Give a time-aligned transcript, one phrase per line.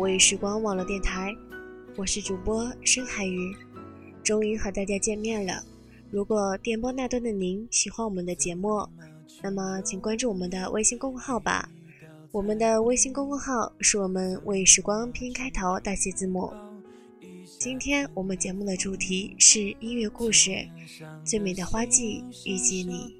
[0.00, 1.36] 到微雨时光网络电台，
[1.96, 3.54] 我是主播深海鱼，
[4.24, 5.62] 终于和大家见面了。
[6.10, 8.88] 如果电波那端的您喜欢我们的节目，
[9.42, 11.68] 那么请关注我们的微信公众号吧。
[12.32, 16.50] 我们的微信公众号是我们为时光拼音开头大写字母。
[17.58, 20.50] 今天我们节目的主题是音乐故事，
[21.24, 23.14] 《最美的花季遇见你》。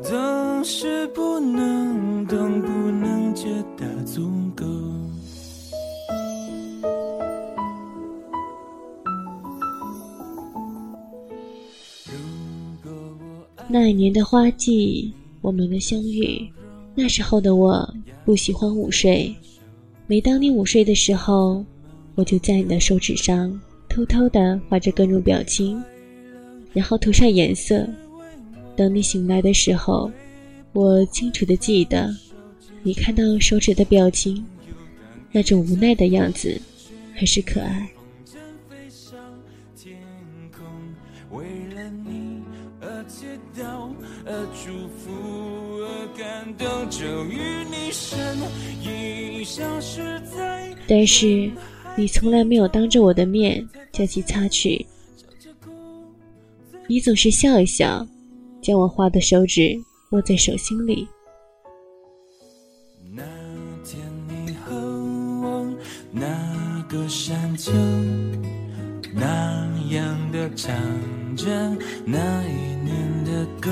[0.00, 4.64] 总是不能懂，不能觉得足够。
[13.66, 16.48] 那一年的花季，我们的相遇。
[16.94, 17.92] 那时候的我
[18.24, 19.34] 不喜欢午睡，
[20.06, 21.64] 每当你午睡的时候，
[22.14, 25.82] 我就在你的手指上偷偷的画着各种表情，
[26.72, 27.86] 然后涂上颜色。
[28.78, 30.08] 等你醒来的时候，
[30.72, 32.14] 我清楚的记得，
[32.84, 34.46] 你看到手指的表情，
[35.32, 36.60] 那种无奈的样子，
[37.16, 37.90] 很是可爱。
[50.86, 51.50] 但是，
[51.96, 54.86] 你从来没有当着我的面将其擦去，
[56.86, 58.06] 你总是笑一笑。
[58.60, 59.76] 将我画的手指
[60.10, 61.06] 握在手心里。
[63.14, 63.22] 那
[63.84, 65.66] 天你和我
[66.10, 67.72] 那个山丘，
[69.14, 70.74] 那样的唱
[71.36, 71.46] 着
[72.04, 73.70] 那一年的歌，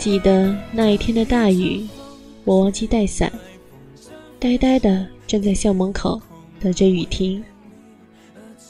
[0.00, 1.86] 记得那一天的大雨，
[2.44, 3.30] 我忘记带伞，
[4.38, 6.18] 呆呆的站在校门口
[6.58, 7.44] 等着雨停。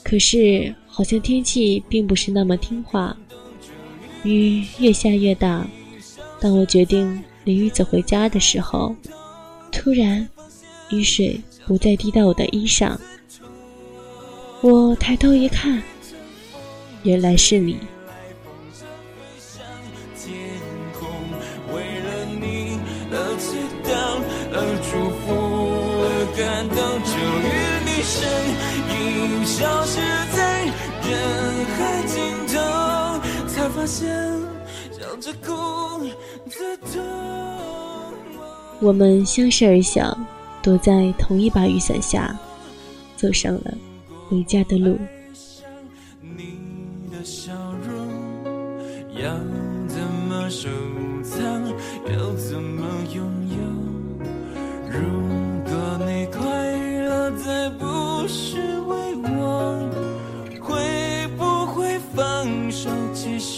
[0.03, 3.17] 可是好像天气并不是那么听话，
[4.25, 5.65] 雨越下越大。
[6.41, 8.93] 当我决定淋雨走回家的时候，
[9.71, 10.29] 突然
[10.91, 12.99] 雨水不再滴到我的衣裳。
[14.63, 15.81] 我抬头一看，
[17.05, 17.77] 原来是你。
[38.81, 40.17] 我们相视而笑，
[40.63, 42.35] 躲在同一把雨伞下，
[43.17, 43.75] 走上了
[44.29, 44.97] 回家的路。
[46.23, 46.59] 你
[47.13, 47.53] 的笑
[47.87, 48.09] 容
[49.23, 49.37] 要
[49.87, 50.69] 怎么收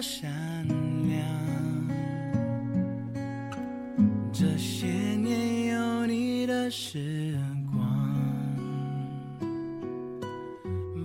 [0.00, 0.66] 善
[1.08, 1.24] 良。
[4.32, 7.38] 这些年有你的时
[7.72, 7.86] 光，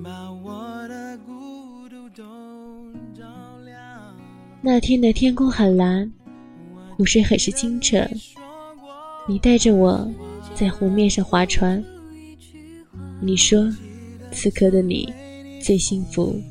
[0.03, 2.23] 把我的孤独都
[3.13, 3.23] 照
[3.63, 3.77] 亮。
[4.61, 6.11] 那天的天空很蓝，
[6.97, 8.05] 湖水很是清澈，
[9.27, 10.11] 你带着我
[10.55, 11.83] 在湖面上划船。
[13.21, 13.71] 你说，
[14.31, 15.13] 此刻的你
[15.61, 16.41] 最幸福，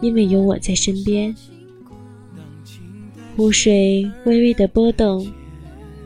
[0.00, 1.34] 因为有我在身边。
[3.36, 5.26] 湖水微微的波动，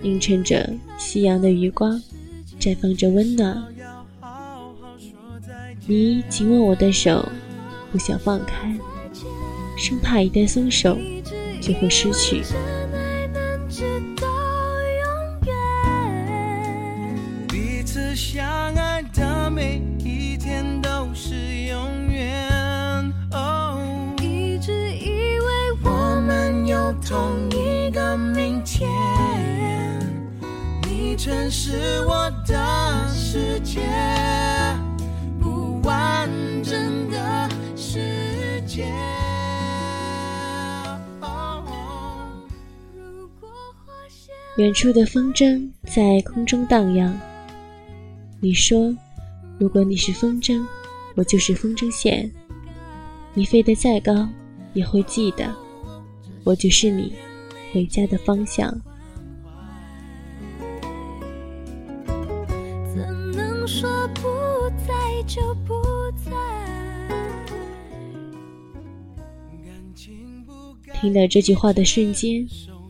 [0.03, 2.01] 映衬着夕阳的余光，
[2.61, 3.63] 绽放着温暖。
[5.87, 7.27] 你紧握我的手，
[7.91, 8.79] 不想放开，
[9.77, 10.99] 生怕一旦松手
[11.61, 12.43] 就会失去。
[31.25, 31.71] 你曾是
[32.05, 33.81] 我的世界。
[44.57, 47.17] 远处的风筝在空中荡漾。
[48.41, 48.93] 你说，
[49.61, 50.61] 如果你是风筝，
[51.15, 52.29] 我就是风筝线。
[53.33, 54.29] 你飞得再高，
[54.75, 55.55] 也会记得，
[56.43, 57.15] 我就是你
[57.73, 58.77] 回家的方向。
[63.83, 64.23] 说不
[64.87, 64.95] 在
[65.27, 65.75] 就不
[66.25, 66.31] 在？
[71.01, 72.47] 听到这句话的瞬间，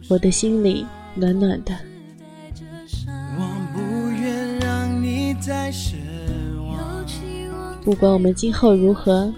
[0.08, 0.84] 我的心里。
[1.14, 1.74] 暖暖的。
[7.82, 9.32] 不管我们今后如何，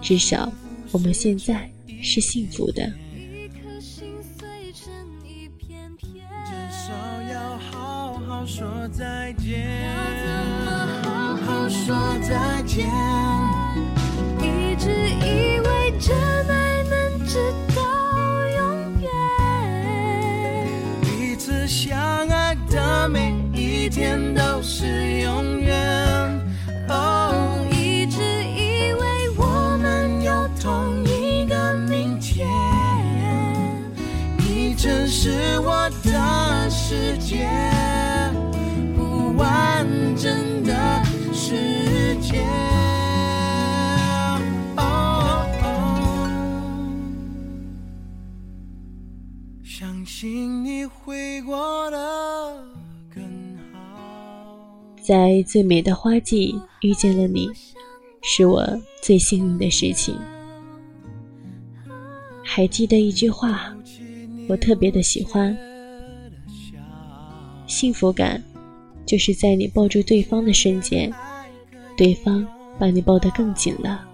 [0.00, 0.52] 至少
[0.92, 1.68] 我们现在
[2.00, 2.92] 是幸福的。
[11.70, 12.88] 说再见
[14.40, 16.16] 一直以为真
[16.48, 17.38] 爱能直
[17.74, 17.82] 到
[18.58, 19.08] 永远，
[21.02, 21.66] 彼此。
[21.68, 21.96] 相
[22.28, 25.69] 爱的每一天都是永远。
[55.10, 57.50] 在最美的花季遇见了你，
[58.22, 58.64] 是我
[59.02, 60.16] 最幸运的事情。
[62.44, 63.76] 还记得一句话，
[64.48, 65.58] 我特别的喜欢：
[67.66, 68.40] 幸福感
[69.04, 71.12] 就是在你抱住对方的瞬间，
[71.96, 72.46] 对方
[72.78, 74.06] 把你抱得更紧了。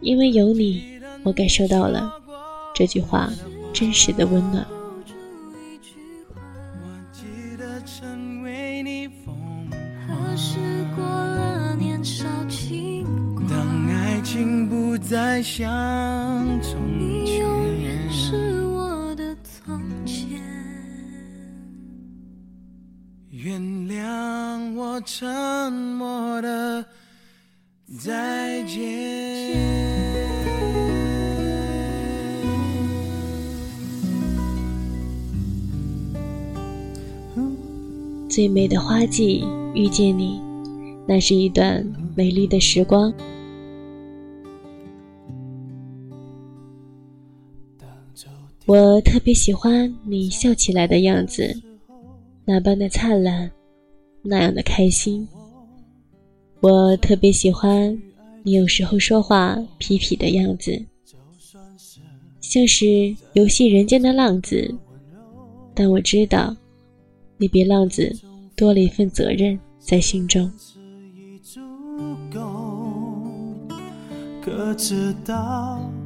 [0.00, 0.82] 因为有你，
[1.24, 2.10] 我感受到了。
[2.74, 3.30] 这句话
[3.70, 4.66] 真实的温暖。
[13.48, 15.62] 当爱情不再像
[16.62, 20.40] 从前，你永远是我的从前。
[23.30, 26.84] 原谅我沉默的
[27.98, 29.81] 再见。
[38.32, 40.40] 最美的花季遇见你，
[41.06, 43.12] 那是一段美丽的时光。
[48.64, 51.54] 我特别喜欢你笑起来的样子，
[52.46, 53.50] 那般的灿烂，
[54.22, 55.28] 那样的开心。
[56.60, 57.94] 我特别喜欢
[58.42, 60.82] 你有时候说话痞痞的样子，
[62.40, 64.74] 像是游戏人间的浪子，
[65.74, 66.56] 但我知道。
[67.42, 68.16] 你比浪子
[68.54, 70.48] 多了一份责任在心中。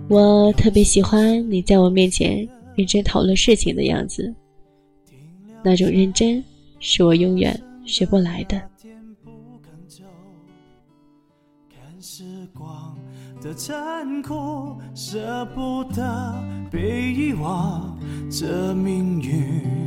[0.08, 4.34] 我特别喜欢你在我面前认真讨论事情的样子，
[5.62, 6.42] 那种认真
[6.80, 8.58] 是我永远学不来的。
[14.94, 16.34] 舍不得
[16.70, 17.98] 被遗忘，
[18.30, 19.85] 这命运。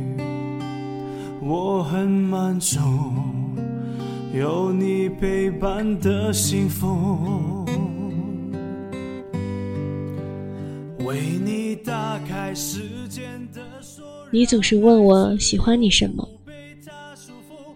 [1.50, 2.78] 我很满足，
[4.32, 7.66] 有你陪伴的幸福。
[11.00, 14.04] 为你打开时间的锁。
[14.30, 16.28] 你总是问我喜欢你什么，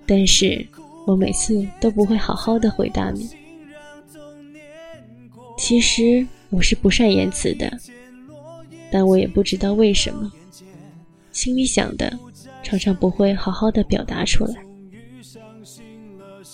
[0.07, 0.65] 但是
[1.05, 3.29] 我每次都不会好好的回答你。
[5.59, 7.77] 其实我是不善言辞的，
[8.93, 10.31] 但我也不知道为什么，
[11.33, 12.17] 心里想的
[12.65, 14.55] 常常不会好好的表达出来。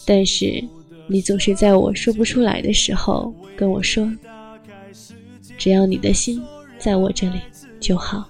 [0.04, 0.62] 但是
[1.06, 4.12] 你总是在我说不出来的时候跟我说
[5.56, 6.42] ：“只要你的心
[6.78, 7.40] 在我这里
[7.80, 8.28] 就好。”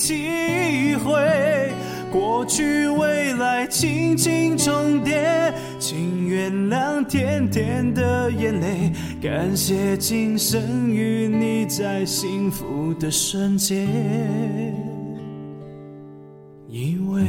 [0.00, 1.12] 体会
[2.10, 5.39] 过去未来轻轻重叠，
[5.78, 13.86] 请原谅甜甜的眼泪，感谢今生与你在幸福的瞬间
[16.68, 17.26] 依偎。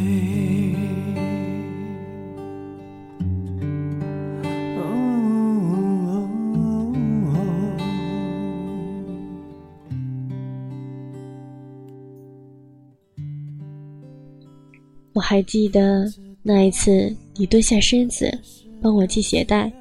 [15.13, 16.05] 我还记得
[16.43, 18.35] 那一次，你蹲下身子
[18.81, 19.71] 帮我系鞋带，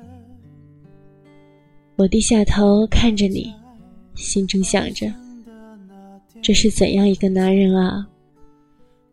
[1.96, 3.50] 我低下头看着你，
[4.14, 5.10] 心中想着：
[6.42, 8.06] 这是怎样一个男人啊，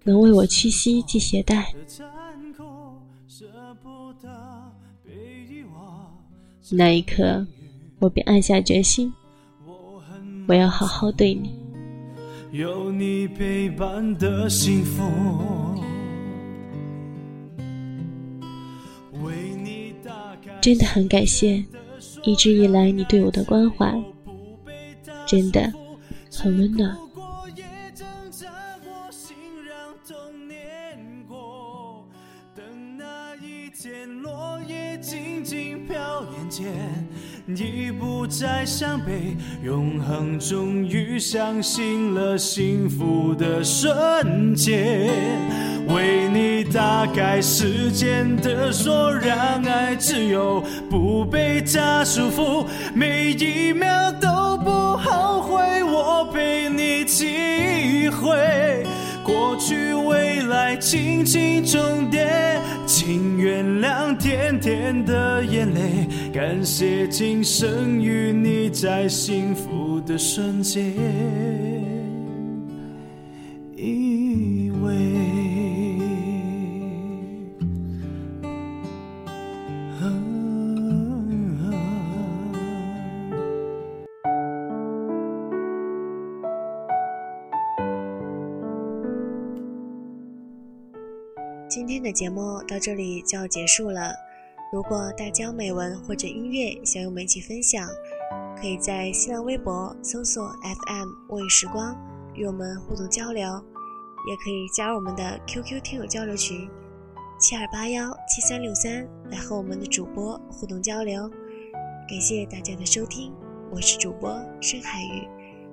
[0.03, 1.73] 能为我屈膝系鞋带？
[6.69, 7.47] 那一刻，
[7.99, 9.13] 我便暗下决心，
[10.49, 11.55] 我要好好对你。
[12.51, 15.86] 有你陪伴的幸福。
[20.67, 21.63] 真的很感谢，
[22.23, 23.89] 一直以来你对我的关怀，
[25.25, 25.71] 真的
[26.29, 26.93] 很温暖。
[37.55, 45.07] 已不再伤悲，永恒终于相信了幸福的瞬间。
[45.87, 52.63] 为你打开时间的锁，让爱自由，不被它束缚，
[52.93, 58.85] 每一秒都不后悔，我陪你体会。
[59.23, 70.93] 过去未来轻轻重叠，请原谅甜甜的眼泪，感谢今生与你在幸福的瞬间
[92.07, 94.13] 的节目到这里就要结束了。
[94.71, 97.85] 如果大家美文或者音乐想与我们一起分享，
[98.59, 101.93] 可以在新浪微博搜索 FM 微时光
[102.33, 103.43] 与我们互动交流，
[104.29, 106.69] 也可以加入我们的 QQ 听友交流群
[107.39, 111.29] 七二八幺七三六三来和我们的主播互动交流。
[112.07, 113.33] 感谢大家的收听，
[113.69, 115.27] 我是主播深海鱼，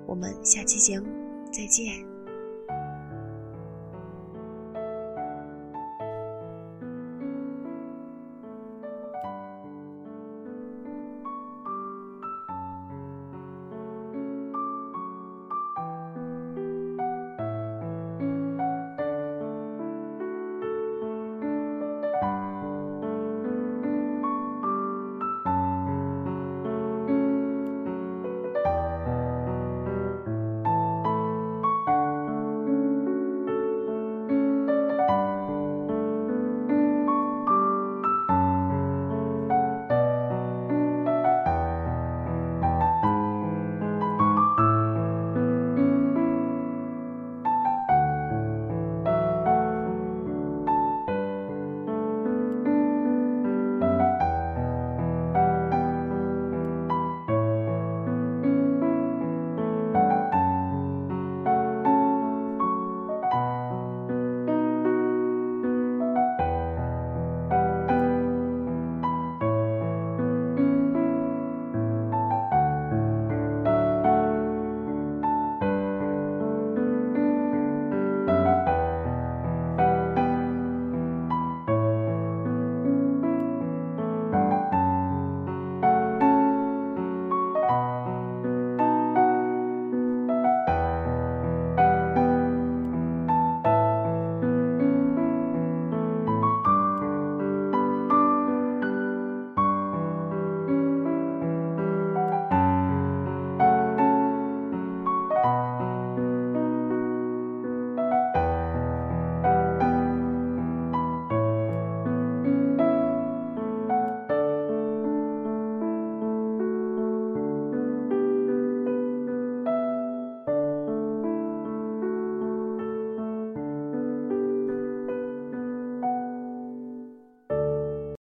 [0.05, 1.07] 我们下期节目
[1.49, 2.14] 再见。